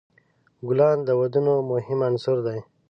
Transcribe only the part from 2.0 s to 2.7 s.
عنصر دی.